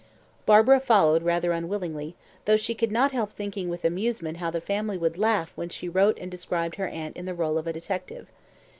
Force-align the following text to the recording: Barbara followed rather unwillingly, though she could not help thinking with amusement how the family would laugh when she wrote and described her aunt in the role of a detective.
Barbara 0.47 0.79
followed 0.79 1.21
rather 1.21 1.51
unwillingly, 1.51 2.15
though 2.45 2.57
she 2.57 2.73
could 2.73 2.91
not 2.91 3.11
help 3.11 3.31
thinking 3.31 3.69
with 3.69 3.85
amusement 3.85 4.37
how 4.37 4.49
the 4.49 4.59
family 4.59 4.97
would 4.97 5.15
laugh 5.15 5.51
when 5.53 5.69
she 5.69 5.87
wrote 5.87 6.17
and 6.19 6.31
described 6.31 6.77
her 6.77 6.87
aunt 6.87 7.15
in 7.15 7.25
the 7.25 7.35
role 7.35 7.55
of 7.55 7.67
a 7.67 7.73
detective. 7.73 8.25